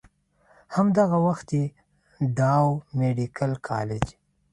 [0.75, 1.65] هم دغه وخت ئې
[2.37, 2.67] ډاؤ
[2.99, 4.05] ميډيکل کالج